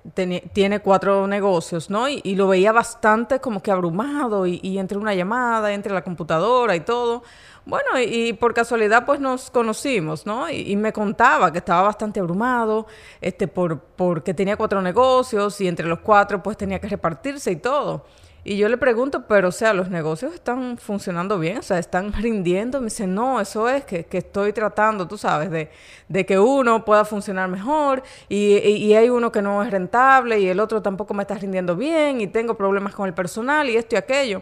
tiene 0.53 0.79
cuatro 0.79 1.27
negocios, 1.27 1.89
¿no? 1.89 2.10
Y, 2.10 2.36
lo 2.36 2.48
veía 2.48 2.71
bastante 2.71 3.39
como 3.39 3.62
que 3.62 3.71
abrumado 3.71 4.48
y, 4.48 4.60
y 4.63 4.79
entre 4.79 4.98
una 4.98 5.13
llamada, 5.13 5.71
entre 5.74 5.93
la 5.93 6.03
computadora 6.03 6.75
y 6.75 6.79
todo. 6.81 7.24
Bueno, 7.65 7.99
y, 7.99 8.33
por 8.33 8.53
casualidad 8.55 9.05
pues 9.05 9.19
nos 9.19 9.51
conocimos, 9.51 10.25
¿no? 10.25 10.49
Y, 10.49 10.75
me 10.75 10.91
contaba 10.91 11.51
que 11.51 11.59
estaba 11.59 11.83
bastante 11.83 12.19
abrumado, 12.19 12.87
este, 13.21 13.47
por, 13.47 13.79
porque 13.79 14.33
tenía 14.33 14.57
cuatro 14.57 14.81
negocios 14.81 15.61
y 15.61 15.67
entre 15.67 15.87
los 15.87 15.99
cuatro 15.99 16.41
pues 16.41 16.57
tenía 16.57 16.79
que 16.79 16.87
repartirse 16.87 17.51
y 17.51 17.57
todo. 17.57 18.05
Y 18.43 18.57
yo 18.57 18.67
le 18.69 18.77
pregunto, 18.77 19.27
pero 19.27 19.49
o 19.49 19.51
sea, 19.51 19.71
¿los 19.73 19.89
negocios 19.91 20.33
están 20.33 20.79
funcionando 20.79 21.37
bien? 21.37 21.59
O 21.59 21.61
sea, 21.61 21.77
¿están 21.77 22.11
rindiendo? 22.21 22.79
Me 22.79 22.85
dice, 22.85 23.05
no, 23.05 23.39
eso 23.39 23.69
es 23.69 23.85
que, 23.85 24.05
que 24.05 24.17
estoy 24.17 24.53
tratando, 24.53 25.07
tú 25.07 25.17
sabes, 25.17 25.51
de, 25.51 25.69
de, 26.07 26.25
que 26.25 26.39
uno 26.39 26.83
pueda 26.83 27.05
funcionar 27.05 27.47
mejor 27.49 28.01
y, 28.27 28.57
y, 28.57 28.95
hay 28.95 29.09
uno 29.11 29.31
que 29.31 29.43
no 29.43 29.61
es 29.61 29.69
rentable 29.69 30.39
y 30.39 30.47
el 30.47 30.59
otro 30.59 30.81
tampoco 30.81 31.13
me 31.13 31.23
está 31.23 31.35
rindiendo 31.35 31.75
bien 31.75 32.21
y 32.21 32.27
tengo 32.27 32.55
problemas 32.57 32.95
con 32.95 33.07
el 33.07 33.13
personal 33.13 33.69
y 33.69 33.77
esto 33.77 33.95
y 33.95 33.97
aquello. 33.99 34.41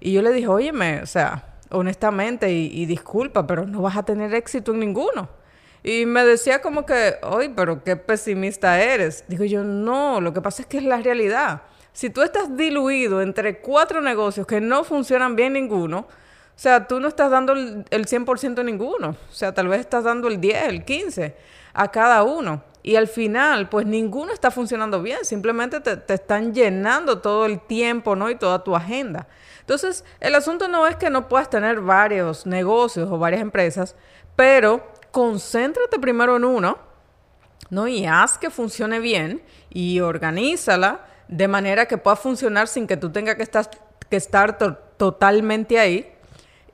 Y 0.00 0.12
yo 0.12 0.22
le 0.22 0.32
dije, 0.32 0.48
óyeme, 0.48 1.02
o 1.02 1.06
sea, 1.06 1.53
honestamente, 1.74 2.50
y, 2.52 2.86
disculpa, 2.86 3.46
pero 3.46 3.66
no 3.66 3.82
vas 3.82 3.96
a 3.96 4.04
tener 4.04 4.34
éxito 4.34 4.72
en 4.72 4.80
ninguno. 4.80 5.28
Y 5.82 6.06
me 6.06 6.24
decía 6.24 6.62
como 6.62 6.86
que, 6.86 7.16
oye, 7.22 7.50
pero 7.54 7.84
qué 7.84 7.96
pesimista 7.96 8.80
eres. 8.80 9.24
Digo 9.28 9.44
yo, 9.44 9.62
no, 9.62 10.20
lo 10.20 10.32
que 10.32 10.40
pasa 10.40 10.62
es 10.62 10.68
que 10.68 10.78
es 10.78 10.84
la 10.84 10.96
realidad. 10.96 11.62
Si 11.92 12.10
tú 12.10 12.22
estás 12.22 12.56
diluido 12.56 13.20
entre 13.20 13.60
cuatro 13.60 14.00
negocios 14.00 14.46
que 14.46 14.60
no 14.60 14.82
funcionan 14.84 15.36
bien 15.36 15.52
ninguno, 15.52 15.98
o 16.56 16.58
sea, 16.58 16.86
tú 16.86 17.00
no 17.00 17.08
estás 17.08 17.30
dando 17.30 17.52
el, 17.52 17.84
100% 17.90 18.60
a 18.60 18.62
ninguno. 18.62 19.10
O 19.10 19.32
sea, 19.32 19.52
tal 19.52 19.68
vez 19.68 19.80
estás 19.80 20.04
dando 20.04 20.28
el 20.28 20.40
10, 20.40 20.68
el 20.68 20.84
15 20.84 21.36
a 21.72 21.90
cada 21.90 22.22
uno. 22.22 22.62
Y 22.86 22.96
al 22.96 23.08
final, 23.08 23.70
pues 23.70 23.86
ninguno 23.86 24.30
está 24.34 24.50
funcionando 24.50 25.00
bien. 25.00 25.24
Simplemente 25.24 25.80
te, 25.80 25.96
te 25.96 26.14
están 26.14 26.52
llenando 26.52 27.22
todo 27.22 27.46
el 27.46 27.58
tiempo, 27.60 28.14
¿no? 28.14 28.28
Y 28.28 28.36
toda 28.36 28.62
tu 28.62 28.76
agenda. 28.76 29.26
Entonces, 29.60 30.04
el 30.20 30.34
asunto 30.34 30.68
no 30.68 30.86
es 30.86 30.96
que 30.96 31.08
no 31.08 31.26
puedas 31.26 31.48
tener 31.48 31.80
varios 31.80 32.44
negocios 32.44 33.10
o 33.10 33.16
varias 33.16 33.40
empresas, 33.40 33.96
pero 34.36 34.86
concéntrate 35.10 35.98
primero 35.98 36.36
en 36.36 36.44
uno, 36.44 36.76
¿no? 37.70 37.88
Y 37.88 38.04
haz 38.04 38.36
que 38.36 38.50
funcione 38.50 39.00
bien 39.00 39.42
y 39.70 40.00
organízala 40.00 41.06
de 41.26 41.48
manera 41.48 41.86
que 41.86 41.96
pueda 41.96 42.16
funcionar 42.16 42.68
sin 42.68 42.86
que 42.86 42.98
tú 42.98 43.10
tengas 43.10 43.36
que 43.36 43.44
estar, 43.44 43.70
que 44.10 44.16
estar 44.16 44.58
totalmente 44.98 45.78
ahí. 45.78 46.12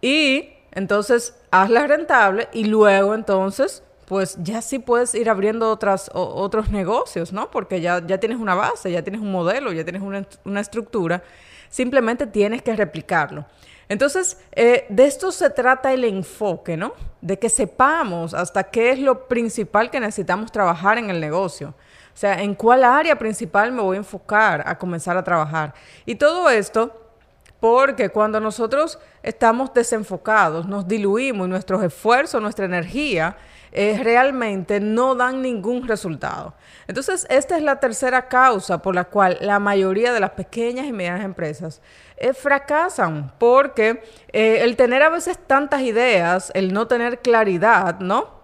Y 0.00 0.54
entonces 0.72 1.36
hazla 1.52 1.86
rentable 1.86 2.48
y 2.52 2.64
luego 2.64 3.14
entonces 3.14 3.84
pues 4.10 4.36
ya 4.40 4.60
sí 4.60 4.80
puedes 4.80 5.14
ir 5.14 5.30
abriendo 5.30 5.70
otras, 5.70 6.10
otros 6.12 6.70
negocios, 6.70 7.32
¿no? 7.32 7.48
Porque 7.48 7.80
ya, 7.80 8.04
ya 8.04 8.18
tienes 8.18 8.40
una 8.40 8.56
base, 8.56 8.90
ya 8.90 9.02
tienes 9.02 9.20
un 9.20 9.30
modelo, 9.30 9.70
ya 9.70 9.84
tienes 9.84 10.02
una, 10.02 10.26
una 10.44 10.60
estructura 10.60 11.22
simplemente 11.68 12.26
tienes 12.26 12.60
que 12.62 12.74
replicarlo. 12.74 13.46
Entonces, 13.88 14.36
eh, 14.50 14.84
de 14.88 15.06
esto 15.06 15.30
se 15.30 15.48
trata 15.48 15.92
el 15.92 16.02
enfoque, 16.02 16.76
¿no? 16.76 16.94
De 17.20 17.38
que 17.38 17.48
sepamos 17.48 18.34
hasta 18.34 18.64
qué 18.64 18.90
es 18.90 18.98
lo 18.98 19.28
principal 19.28 19.92
que 19.92 20.00
necesitamos 20.00 20.50
trabajar 20.50 20.98
en 20.98 21.08
el 21.08 21.20
negocio. 21.20 21.68
O 22.12 22.16
sea, 22.16 22.42
en 22.42 22.56
cuál 22.56 22.82
área 22.82 23.16
principal 23.16 23.70
me 23.70 23.80
voy 23.80 23.94
a 23.94 23.98
enfocar 23.98 24.64
a 24.66 24.76
comenzar 24.76 25.16
a 25.16 25.22
trabajar. 25.22 25.72
Y 26.04 26.16
todo 26.16 26.50
esto 26.50 27.12
porque 27.60 28.08
cuando 28.08 28.40
nosotros 28.40 28.98
estamos 29.22 29.72
desenfocados, 29.72 30.66
nos 30.66 30.88
diluimos 30.88 31.46
y 31.46 31.50
nuestros 31.50 31.84
esfuerzos, 31.84 32.42
nuestra 32.42 32.64
energía, 32.64 33.36
eh, 33.72 34.00
realmente 34.02 34.80
no 34.80 35.14
dan 35.14 35.42
ningún 35.42 35.86
resultado. 35.86 36.54
Entonces, 36.86 37.26
esta 37.30 37.56
es 37.56 37.62
la 37.62 37.78
tercera 37.80 38.28
causa 38.28 38.82
por 38.82 38.94
la 38.94 39.04
cual 39.04 39.38
la 39.40 39.58
mayoría 39.58 40.12
de 40.12 40.20
las 40.20 40.30
pequeñas 40.30 40.86
y 40.86 40.92
medianas 40.92 41.24
empresas 41.24 41.80
eh, 42.16 42.32
fracasan, 42.32 43.32
porque 43.38 44.02
eh, 44.32 44.58
el 44.62 44.76
tener 44.76 45.02
a 45.02 45.08
veces 45.08 45.38
tantas 45.46 45.82
ideas, 45.82 46.50
el 46.54 46.72
no 46.72 46.86
tener 46.86 47.20
claridad, 47.20 48.00
¿no? 48.00 48.40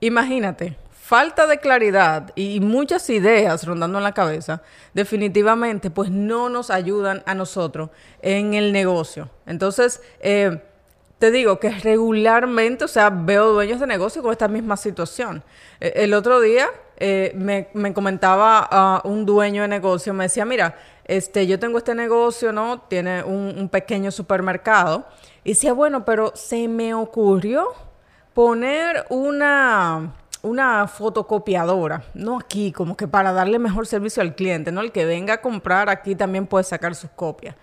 Imagínate, 0.00 0.76
falta 1.08 1.46
de 1.46 1.58
claridad 1.58 2.32
y 2.34 2.60
muchas 2.60 3.08
ideas 3.08 3.66
rondando 3.66 3.96
en 3.96 4.04
la 4.04 4.12
cabeza, 4.12 4.60
definitivamente 4.92 5.90
pues 5.90 6.10
no 6.10 6.50
nos 6.50 6.70
ayudan 6.70 7.22
a 7.24 7.34
nosotros 7.34 7.88
en 8.20 8.52
el 8.52 8.72
negocio. 8.72 9.30
Entonces, 9.46 10.02
eh, 10.20 10.62
te 11.18 11.30
digo 11.30 11.58
que 11.58 11.70
regularmente, 11.70 12.84
o 12.84 12.88
sea, 12.88 13.10
veo 13.10 13.52
dueños 13.52 13.80
de 13.80 13.86
negocio 13.86 14.22
con 14.22 14.32
esta 14.32 14.48
misma 14.48 14.76
situación. 14.76 15.42
E, 15.80 15.92
el 15.96 16.14
otro 16.14 16.40
día 16.40 16.68
eh, 16.96 17.32
me, 17.34 17.92
comentaba 17.92 19.00
un 19.04 19.26
dueño 19.26 19.62
de 19.62 19.68
negocio, 19.68 20.14
me 20.14 20.24
decía, 20.24 20.44
mira, 20.44 20.76
este, 21.04 21.46
yo 21.46 21.58
tengo 21.58 21.78
este 21.78 21.94
negocio, 21.94 22.52
¿no? 22.52 22.80
Tiene 22.82 23.24
un, 23.24 23.54
un 23.58 23.68
pequeño 23.68 24.10
supermercado. 24.10 25.06
Y 25.44 25.50
decía, 25.50 25.72
bueno, 25.72 26.04
pero 26.04 26.32
se 26.34 26.68
me 26.68 26.94
ocurrió 26.94 27.72
poner 28.34 29.06
una 29.10 30.14
una 30.42 30.86
fotocopiadora, 30.86 32.04
no 32.14 32.38
aquí, 32.38 32.72
como 32.72 32.96
que 32.96 33.08
para 33.08 33.32
darle 33.32 33.58
mejor 33.58 33.86
servicio 33.86 34.22
al 34.22 34.34
cliente, 34.34 34.70
¿no? 34.70 34.80
El 34.80 34.92
que 34.92 35.04
venga 35.04 35.34
a 35.34 35.40
comprar 35.40 35.88
aquí 35.88 36.14
también 36.14 36.46
puede 36.46 36.64
sacar 36.64 36.94
sus 36.94 37.10
copias. 37.10 37.56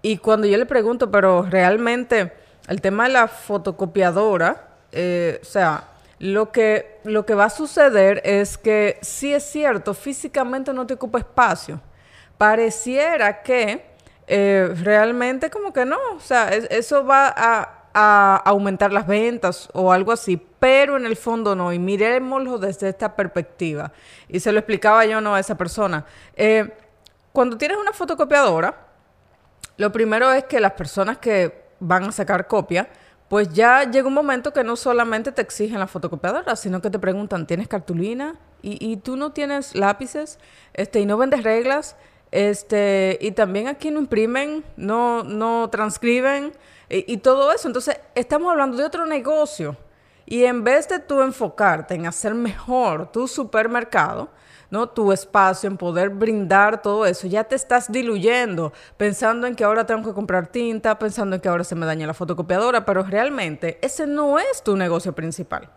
Y 0.00 0.18
cuando 0.18 0.46
yo 0.46 0.56
le 0.56 0.66
pregunto, 0.66 1.10
pero 1.10 1.42
realmente 1.42 2.32
el 2.68 2.80
tema 2.80 3.04
de 3.04 3.10
la 3.10 3.28
fotocopiadora, 3.28 4.68
eh, 4.92 5.40
o 5.42 5.44
sea, 5.44 5.84
lo 6.18 6.52
que, 6.52 7.00
lo 7.04 7.24
que 7.24 7.34
va 7.34 7.46
a 7.46 7.50
suceder 7.50 8.20
es 8.24 8.58
que 8.58 8.98
sí 9.02 9.32
es 9.32 9.44
cierto, 9.44 9.94
físicamente 9.94 10.72
no 10.72 10.86
te 10.86 10.94
ocupa 10.94 11.18
espacio. 11.18 11.80
Pareciera 12.36 13.42
que 13.42 13.86
eh, 14.26 14.70
realmente 14.82 15.50
como 15.50 15.72
que 15.72 15.84
no, 15.84 15.98
o 16.14 16.20
sea, 16.20 16.50
eso 16.50 17.04
va 17.04 17.34
a 17.36 18.36
aumentar 18.44 18.92
las 18.92 19.06
ventas 19.06 19.68
o 19.72 19.92
algo 19.92 20.12
así, 20.12 20.40
pero 20.58 20.96
en 20.96 21.06
el 21.06 21.16
fondo 21.16 21.54
no. 21.54 21.72
Y 21.72 21.78
miremoslo 21.78 22.58
desde 22.58 22.88
esta 22.88 23.14
perspectiva. 23.14 23.92
Y 24.28 24.40
se 24.40 24.52
lo 24.52 24.58
explicaba 24.58 25.04
yo 25.04 25.20
no 25.20 25.34
a 25.34 25.40
esa 25.40 25.56
persona. 25.56 26.04
Eh, 26.36 26.70
cuando 27.32 27.56
tienes 27.56 27.76
una 27.78 27.92
fotocopiadora, 27.92 28.74
lo 29.76 29.92
primero 29.92 30.32
es 30.32 30.44
que 30.44 30.60
las 30.60 30.72
personas 30.72 31.18
que 31.18 31.67
van 31.80 32.04
a 32.04 32.12
sacar 32.12 32.46
copia, 32.46 32.88
pues 33.28 33.52
ya 33.52 33.90
llega 33.90 34.08
un 34.08 34.14
momento 34.14 34.52
que 34.52 34.64
no 34.64 34.76
solamente 34.76 35.32
te 35.32 35.42
exigen 35.42 35.78
la 35.78 35.86
fotocopiadora, 35.86 36.56
sino 36.56 36.80
que 36.80 36.90
te 36.90 36.98
preguntan, 36.98 37.46
¿tienes 37.46 37.68
cartulina? 37.68 38.36
Y, 38.62 38.78
y 38.84 38.96
tú 38.96 39.16
no 39.16 39.32
tienes 39.32 39.74
lápices, 39.74 40.38
este, 40.72 41.00
y 41.00 41.06
no 41.06 41.18
vendes 41.18 41.42
reglas, 41.42 41.96
este, 42.30 43.18
y 43.20 43.30
también 43.32 43.68
aquí 43.68 43.90
no 43.90 44.00
imprimen, 44.00 44.64
no, 44.76 45.24
no 45.24 45.68
transcriben 45.70 46.52
y, 46.90 47.18
todo 47.18 47.52
eso. 47.52 47.68
Entonces, 47.68 48.00
estamos 48.14 48.50
hablando 48.50 48.76
de 48.76 48.84
otro 48.84 49.06
negocio. 49.06 49.76
Y 50.26 50.44
en 50.44 50.62
vez 50.62 50.88
de 50.88 50.98
tú 50.98 51.22
enfocarte 51.22 51.94
en 51.94 52.06
hacer 52.06 52.34
mejor 52.34 53.12
tu 53.12 53.28
supermercado, 53.28 54.28
¿no? 54.70 54.88
Tu 54.88 55.12
espacio, 55.12 55.68
en 55.68 55.76
poder 55.76 56.10
brindar 56.10 56.82
todo 56.82 57.06
eso, 57.06 57.26
ya 57.26 57.44
te 57.44 57.54
estás 57.54 57.90
diluyendo, 57.90 58.72
pensando 58.96 59.46
en 59.46 59.54
que 59.54 59.64
ahora 59.64 59.86
tengo 59.86 60.08
que 60.08 60.14
comprar 60.14 60.48
tinta, 60.48 60.98
pensando 60.98 61.36
en 61.36 61.42
que 61.42 61.48
ahora 61.48 61.64
se 61.64 61.74
me 61.74 61.86
daña 61.86 62.06
la 62.06 62.14
fotocopiadora, 62.14 62.84
pero 62.84 63.02
realmente 63.02 63.78
ese 63.82 64.06
no 64.06 64.38
es 64.38 64.62
tu 64.62 64.76
negocio 64.76 65.12
principal. 65.12 65.70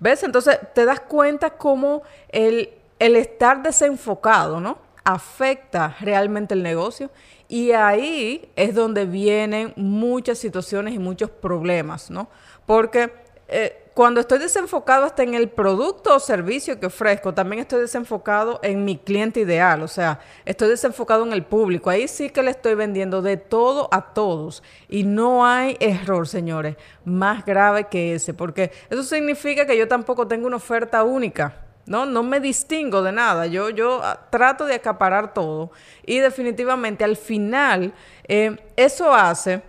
¿Ves? 0.00 0.22
Entonces 0.22 0.58
te 0.74 0.84
das 0.84 1.00
cuenta 1.00 1.50
cómo 1.50 2.02
el, 2.28 2.70
el 2.98 3.16
estar 3.16 3.62
desenfocado, 3.62 4.60
¿no? 4.60 4.88
afecta 5.08 5.96
realmente 6.00 6.52
el 6.52 6.62
negocio 6.62 7.10
y 7.48 7.72
ahí 7.72 8.52
es 8.56 8.74
donde 8.74 9.06
vienen 9.06 9.72
muchas 9.74 10.36
situaciones 10.36 10.92
y 10.92 10.98
muchos 10.98 11.30
problemas, 11.30 12.10
¿no? 12.10 12.28
Porque 12.66 13.10
eh, 13.48 13.87
cuando 13.98 14.20
estoy 14.20 14.38
desenfocado 14.38 15.06
hasta 15.06 15.24
en 15.24 15.34
el 15.34 15.48
producto 15.48 16.14
o 16.14 16.20
servicio 16.20 16.78
que 16.78 16.86
ofrezco, 16.86 17.34
también 17.34 17.62
estoy 17.62 17.80
desenfocado 17.80 18.60
en 18.62 18.84
mi 18.84 18.96
cliente 18.96 19.40
ideal, 19.40 19.82
o 19.82 19.88
sea, 19.88 20.20
estoy 20.44 20.68
desenfocado 20.68 21.26
en 21.26 21.32
el 21.32 21.42
público. 21.42 21.90
Ahí 21.90 22.06
sí 22.06 22.30
que 22.30 22.44
le 22.44 22.52
estoy 22.52 22.76
vendiendo 22.76 23.22
de 23.22 23.38
todo 23.38 23.88
a 23.90 24.14
todos. 24.14 24.62
Y 24.88 25.02
no 25.02 25.44
hay 25.44 25.76
error, 25.80 26.28
señores, 26.28 26.76
más 27.04 27.44
grave 27.44 27.88
que 27.90 28.14
ese, 28.14 28.34
porque 28.34 28.70
eso 28.88 29.02
significa 29.02 29.66
que 29.66 29.76
yo 29.76 29.88
tampoco 29.88 30.28
tengo 30.28 30.46
una 30.46 30.58
oferta 30.58 31.02
única. 31.02 31.64
¿no? 31.86 32.06
No 32.06 32.22
me 32.22 32.38
distingo 32.38 33.02
de 33.02 33.10
nada, 33.10 33.46
yo, 33.46 33.68
yo 33.70 34.00
ah, 34.04 34.28
trato 34.30 34.64
de 34.64 34.74
acaparar 34.74 35.34
todo 35.34 35.72
y 36.06 36.20
definitivamente 36.20 37.02
al 37.02 37.16
final 37.16 37.94
eh, 38.28 38.56
eso 38.76 39.12
hace 39.12 39.62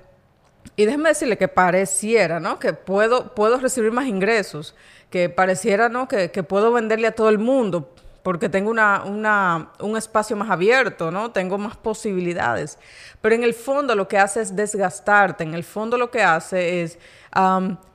y 0.79 0.85
déjeme 0.85 1.09
decirle 1.09 1.37
que 1.37 1.49
pareciera, 1.49 2.39
¿no? 2.39 2.57
Que 2.57 2.71
puedo, 2.71 3.35
puedo 3.35 3.59
recibir 3.59 3.91
más 3.91 4.05
ingresos, 4.05 4.75
que 5.09 5.27
pareciera, 5.27 5.89
¿no? 5.89 6.07
Que, 6.07 6.31
que 6.31 6.41
puedo 6.41 6.71
venderle 6.71 7.07
a 7.07 7.11
todo 7.11 7.27
el 7.27 7.37
mundo 7.37 7.93
porque 8.23 8.47
tengo 8.47 8.71
una, 8.71 9.03
una, 9.03 9.71
un 9.81 9.97
espacio 9.97 10.37
más 10.37 10.49
abierto, 10.49 11.11
¿no? 11.11 11.31
Tengo 11.31 11.57
más 11.57 11.75
posibilidades. 11.75 12.79
Pero 13.19 13.35
en 13.35 13.43
el 13.43 13.53
fondo 13.53 13.93
lo 13.93 14.07
que 14.07 14.17
hace 14.17 14.39
es 14.39 14.55
desgastarte, 14.55 15.43
en 15.43 15.53
el 15.53 15.65
fondo 15.65 15.97
lo 15.97 16.09
que 16.11 16.23
hace 16.23 16.81
es 16.81 16.97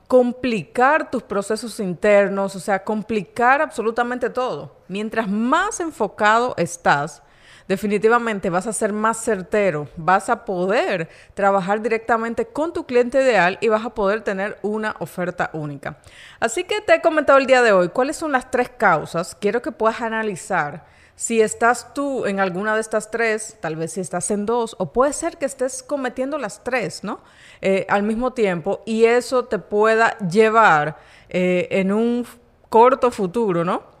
complicar 0.07 1.09
tus 1.09 1.23
procesos 1.23 1.79
internos, 1.79 2.55
o 2.55 2.59
sea, 2.59 2.83
complicar 2.83 3.63
absolutamente 3.63 4.29
todo. 4.29 4.75
Mientras 4.87 5.27
más 5.27 5.79
enfocado 5.79 6.53
estás, 6.55 7.23
definitivamente 7.67 8.49
vas 8.49 8.67
a 8.67 8.73
ser 8.73 8.93
más 8.93 9.17
certero, 9.23 9.87
vas 9.97 10.29
a 10.29 10.45
poder 10.45 11.09
trabajar 11.33 11.81
directamente 11.81 12.45
con 12.45 12.73
tu 12.73 12.85
cliente 12.85 13.21
ideal 13.21 13.57
y 13.61 13.67
vas 13.67 13.85
a 13.85 13.91
poder 13.91 14.21
tener 14.21 14.57
una 14.61 14.95
oferta 14.99 15.49
única. 15.53 15.97
Así 16.39 16.63
que 16.63 16.81
te 16.81 16.95
he 16.95 17.01
comentado 17.01 17.39
el 17.39 17.45
día 17.45 17.61
de 17.61 17.71
hoy 17.71 17.89
cuáles 17.89 18.17
son 18.17 18.31
las 18.31 18.51
tres 18.51 18.69
causas. 18.69 19.35
Quiero 19.39 19.61
que 19.61 19.71
puedas 19.71 20.01
analizar 20.01 20.85
si 21.15 21.41
estás 21.41 21.93
tú 21.93 22.25
en 22.25 22.39
alguna 22.39 22.75
de 22.75 22.81
estas 22.81 23.09
tres, 23.09 23.57
tal 23.61 23.77
vez 23.77 23.93
si 23.93 24.01
estás 24.01 24.29
en 24.31 24.45
dos, 24.45 24.75
o 24.79 24.91
puede 24.91 25.13
ser 25.13 25.37
que 25.37 25.45
estés 25.45 25.81
cometiendo 25.81 26.37
las 26.37 26.63
tres, 26.63 27.05
¿no? 27.05 27.21
Eh, 27.61 27.85
al 27.87 28.03
mismo 28.03 28.33
tiempo, 28.33 28.81
y 28.85 29.05
eso 29.05 29.45
te 29.45 29.57
pueda 29.57 30.17
llevar 30.17 30.97
eh, 31.29 31.69
en 31.71 31.93
un 31.93 32.27
corto 32.69 33.11
futuro, 33.11 33.63
¿no? 33.63 33.95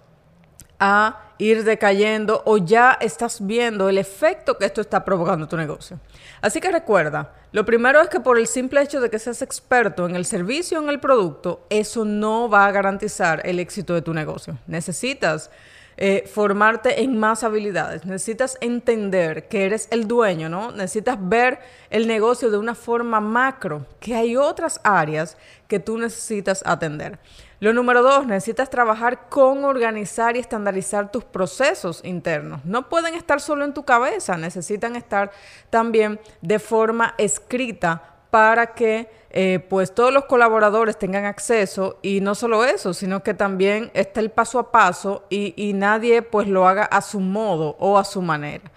a 0.79 1.24
ir 1.37 1.63
decayendo 1.63 2.41
o 2.45 2.57
ya 2.57 2.97
estás 2.99 3.45
viendo 3.45 3.89
el 3.89 3.97
efecto 3.97 4.57
que 4.57 4.65
esto 4.65 4.81
está 4.81 5.03
provocando 5.03 5.47
tu 5.47 5.57
negocio. 5.57 5.99
Así 6.41 6.61
que 6.61 6.71
recuerda, 6.71 7.33
lo 7.51 7.65
primero 7.65 8.01
es 8.01 8.09
que 8.09 8.19
por 8.19 8.37
el 8.37 8.47
simple 8.47 8.81
hecho 8.81 9.01
de 9.01 9.09
que 9.09 9.19
seas 9.19 9.41
experto 9.41 10.05
en 10.05 10.15
el 10.15 10.25
servicio 10.25 10.79
o 10.79 10.83
en 10.83 10.89
el 10.89 10.99
producto, 10.99 11.65
eso 11.69 12.05
no 12.05 12.49
va 12.49 12.65
a 12.65 12.71
garantizar 12.71 13.41
el 13.45 13.59
éxito 13.59 13.93
de 13.93 14.01
tu 14.01 14.13
negocio. 14.13 14.57
Necesitas 14.67 15.49
eh, 15.97 16.29
formarte 16.31 17.01
en 17.03 17.17
más 17.17 17.45
habilidades, 17.45 18.03
necesitas 18.03 18.57
entender 18.59 19.47
que 19.47 19.65
eres 19.65 19.87
el 19.91 20.09
dueño, 20.09 20.49
¿no? 20.49 20.73
Necesitas 20.73 21.17
ver 21.21 21.59
el 21.89 22.05
negocio 22.05 22.51
de 22.51 22.57
una 22.57 22.75
forma 22.75 23.21
macro, 23.21 23.85
que 24.01 24.13
hay 24.13 24.35
otras 24.35 24.81
áreas 24.83 25.37
que 25.69 25.79
tú 25.79 25.97
necesitas 25.97 26.63
atender. 26.65 27.17
Lo 27.59 27.73
número 27.73 28.03
dos, 28.03 28.27
necesitas 28.27 28.69
trabajar 28.69 29.29
con 29.29 29.63
organizar 29.63 30.35
y 30.35 30.39
estandarizar 30.39 31.11
tus 31.11 31.23
procesos 31.23 32.01
internos. 32.03 32.63
No 32.65 32.89
pueden 32.89 33.15
estar 33.15 33.39
solo 33.39 33.63
en 33.63 33.73
tu 33.73 33.83
cabeza, 33.83 34.37
necesitan 34.37 34.95
estar 34.95 35.31
también 35.69 36.19
de 36.41 36.59
forma 36.59 37.15
escrita 37.17 38.15
para 38.29 38.73
que 38.73 39.09
eh, 39.29 39.65
pues 39.69 39.95
todos 39.95 40.11
los 40.13 40.25
colaboradores 40.25 40.97
tengan 40.97 41.23
acceso 41.23 41.99
y 42.01 42.19
no 42.19 42.35
solo 42.35 42.65
eso, 42.65 42.93
sino 42.93 43.23
que 43.23 43.33
también 43.33 43.89
esté 43.93 44.19
el 44.19 44.31
paso 44.31 44.59
a 44.59 44.71
paso 44.71 45.23
y, 45.29 45.53
y 45.55 45.71
nadie 45.71 46.21
pues 46.21 46.47
lo 46.47 46.67
haga 46.67 46.83
a 46.83 47.01
su 47.01 47.21
modo 47.21 47.77
o 47.79 47.97
a 47.97 48.03
su 48.03 48.21
manera. 48.21 48.69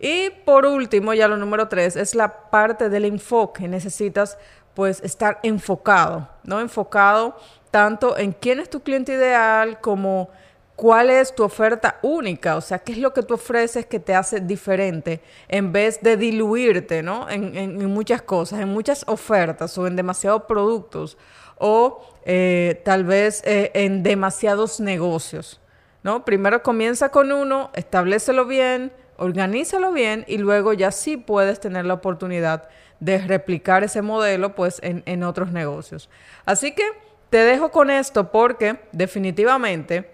Y 0.00 0.30
por 0.44 0.66
último, 0.66 1.14
ya 1.14 1.28
lo 1.28 1.36
número 1.36 1.68
tres, 1.68 1.94
es 1.96 2.14
la 2.14 2.50
parte 2.50 2.88
del 2.88 3.04
enfoque. 3.04 3.68
Necesitas 3.68 4.36
pues 4.74 5.00
estar 5.02 5.38
enfocado, 5.42 6.28
¿no? 6.42 6.60
Enfocado 6.60 7.36
tanto 7.74 8.16
en 8.16 8.30
quién 8.30 8.60
es 8.60 8.70
tu 8.70 8.84
cliente 8.84 9.14
ideal 9.14 9.80
como 9.80 10.30
cuál 10.76 11.10
es 11.10 11.34
tu 11.34 11.42
oferta 11.42 11.98
única, 12.02 12.54
o 12.54 12.60
sea, 12.60 12.78
qué 12.78 12.92
es 12.92 12.98
lo 12.98 13.12
que 13.12 13.24
tú 13.24 13.34
ofreces 13.34 13.84
que 13.84 13.98
te 13.98 14.14
hace 14.14 14.38
diferente, 14.38 15.20
en 15.48 15.72
vez 15.72 16.00
de 16.00 16.16
diluirte, 16.16 17.02
¿no? 17.02 17.28
En, 17.28 17.84
muchas 17.86 18.22
cosas, 18.22 18.60
en 18.60 18.68
muchas 18.68 19.02
ofertas 19.08 19.76
o 19.76 19.88
en 19.88 19.96
demasiados 19.96 20.44
productos 20.44 21.18
o 21.58 22.00
eh, 22.24 22.80
tal 22.84 23.02
vez 23.02 23.42
eh, 23.44 23.72
en 23.74 24.04
demasiados 24.04 24.78
negocios, 24.78 25.60
¿no? 26.04 26.24
Primero 26.24 26.62
comienza 26.62 27.08
con 27.08 27.32
uno, 27.32 27.72
establecelo 27.74 28.46
bien, 28.46 28.92
organízalo 29.16 29.90
bien 29.90 30.24
y 30.28 30.38
luego 30.38 30.74
ya 30.74 30.92
sí 30.92 31.16
puedes 31.16 31.58
tener 31.58 31.86
la 31.86 31.94
oportunidad 31.94 32.68
de 33.00 33.18
replicar 33.18 33.82
ese 33.82 34.00
modelo 34.00 34.54
pues 34.54 34.78
en, 34.84 35.02
en 35.06 35.24
otros 35.24 35.50
negocios. 35.50 36.08
Así 36.46 36.72
que 36.72 36.84
te 37.30 37.38
dejo 37.38 37.70
con 37.70 37.90
esto 37.90 38.30
porque 38.30 38.80
definitivamente 38.92 40.10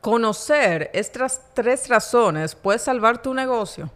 conocer 0.00 0.90
estas 0.94 1.42
tres 1.54 1.88
razones 1.88 2.54
puede 2.54 2.78
salvar 2.78 3.20
tu 3.20 3.34
negocio 3.34 3.90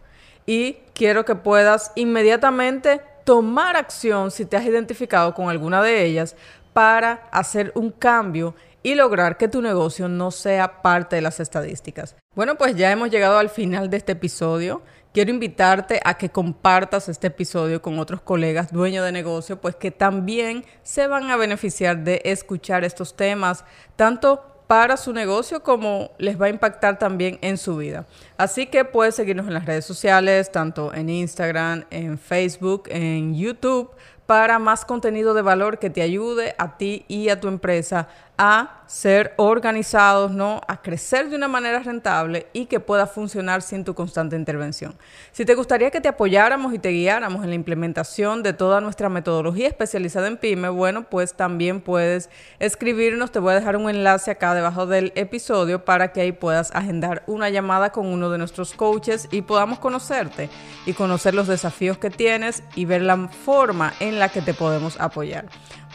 y 0.45 0.73
quiero 0.93 1.25
que 1.25 1.35
puedas 1.35 1.91
inmediatamente 1.95 3.01
tomar 3.23 3.75
acción 3.75 4.29
si 4.29 4.45
te 4.45 4.55
has 4.55 4.65
identificado 4.65 5.33
con 5.33 5.49
alguna 5.49 5.81
de 5.81 6.03
ellas 6.05 6.35
para 6.73 7.27
hacer 7.31 7.71
un 7.75 7.89
cambio 7.89 8.53
y 8.83 8.93
lograr 8.93 9.37
que 9.37 9.47
tu 9.47 9.61
negocio 9.63 10.07
no 10.07 10.29
sea 10.29 10.83
parte 10.83 11.15
de 11.15 11.23
las 11.23 11.39
estadísticas. 11.39 12.15
Bueno, 12.35 12.55
pues 12.55 12.75
ya 12.75 12.91
hemos 12.91 13.09
llegado 13.09 13.39
al 13.39 13.49
final 13.49 13.89
de 13.89 13.97
este 13.97 14.11
episodio. 14.11 14.83
Quiero 15.15 15.31
invitarte 15.31 16.01
a 16.03 16.17
que 16.17 16.29
compartas 16.29 17.07
este 17.07 17.27
episodio 17.27 17.81
con 17.81 17.99
otros 17.99 18.19
colegas 18.19 18.73
dueños 18.73 19.05
de 19.05 19.13
negocio, 19.13 19.61
pues 19.61 19.73
que 19.73 19.89
también 19.89 20.65
se 20.83 21.07
van 21.07 21.31
a 21.31 21.37
beneficiar 21.37 22.03
de 22.03 22.21
escuchar 22.25 22.83
estos 22.83 23.15
temas, 23.15 23.63
tanto 23.95 24.43
para 24.67 24.97
su 24.97 25.13
negocio 25.13 25.63
como 25.63 26.11
les 26.17 26.41
va 26.41 26.47
a 26.47 26.49
impactar 26.49 26.99
también 26.99 27.39
en 27.41 27.57
su 27.57 27.77
vida. 27.77 28.05
Así 28.35 28.65
que 28.65 28.83
puedes 28.83 29.15
seguirnos 29.15 29.47
en 29.47 29.53
las 29.53 29.65
redes 29.65 29.85
sociales, 29.85 30.51
tanto 30.51 30.93
en 30.93 31.07
Instagram, 31.07 31.85
en 31.91 32.17
Facebook, 32.17 32.83
en 32.87 33.35
YouTube, 33.35 33.91
para 34.25 34.59
más 34.59 34.83
contenido 34.83 35.33
de 35.33 35.43
valor 35.43 35.79
que 35.79 35.89
te 35.89 36.01
ayude 36.01 36.55
a 36.57 36.77
ti 36.77 37.05
y 37.07 37.29
a 37.29 37.39
tu 37.39 37.47
empresa 37.47 38.09
a 38.37 38.83
ser 38.87 39.33
organizados, 39.37 40.31
¿no? 40.31 40.61
A 40.67 40.81
crecer 40.81 41.29
de 41.29 41.35
una 41.35 41.47
manera 41.47 41.79
rentable 41.79 42.47
y 42.53 42.65
que 42.65 42.79
pueda 42.79 43.07
funcionar 43.07 43.61
sin 43.61 43.83
tu 43.83 43.95
constante 43.95 44.35
intervención. 44.35 44.95
Si 45.31 45.45
te 45.45 45.55
gustaría 45.55 45.89
que 45.89 46.01
te 46.01 46.07
apoyáramos 46.07 46.73
y 46.73 46.79
te 46.79 46.89
guiáramos 46.89 47.43
en 47.43 47.49
la 47.49 47.55
implementación 47.55 48.43
de 48.43 48.53
toda 48.53 48.81
nuestra 48.81 49.09
metodología 49.09 49.67
especializada 49.67 50.27
en 50.27 50.37
PyME, 50.37 50.69
bueno, 50.69 51.09
pues 51.09 51.33
también 51.33 51.81
puedes 51.81 52.29
escribirnos. 52.59 53.31
Te 53.31 53.39
voy 53.39 53.53
a 53.53 53.55
dejar 53.55 53.75
un 53.77 53.89
enlace 53.89 54.31
acá 54.31 54.53
debajo 54.53 54.85
del 54.85 55.11
episodio 55.15 55.83
para 55.83 56.11
que 56.11 56.21
ahí 56.21 56.31
puedas 56.31 56.71
agendar 56.75 57.23
una 57.27 57.49
llamada 57.49 57.91
con 57.91 58.07
uno 58.07 58.29
de 58.29 58.37
nuestros 58.37 58.73
coaches 58.73 59.27
y 59.31 59.41
podamos 59.41 59.79
conocerte 59.79 60.49
y 60.85 60.93
conocer 60.93 61.33
los 61.33 61.47
desafíos 61.47 61.97
que 61.97 62.09
tienes 62.09 62.63
y 62.75 62.85
ver 62.85 63.01
la 63.01 63.15
forma 63.27 63.93
en 63.99 64.19
la 64.19 64.29
que 64.29 64.41
te 64.41 64.53
podemos 64.53 64.99
apoyar. 64.99 65.45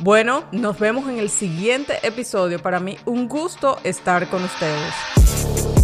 Bueno, 0.03 0.45
nos 0.51 0.79
vemos 0.79 1.11
en 1.11 1.19
el 1.19 1.29
siguiente 1.29 1.99
episodio. 2.03 2.59
Para 2.59 2.81
mí, 2.81 2.97
un 3.05 3.29
gusto 3.29 3.77
estar 3.85 4.29
con 4.29 4.43
ustedes. 4.43 5.80